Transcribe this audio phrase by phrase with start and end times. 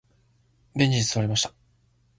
[0.75, 1.53] ベンチに座りました。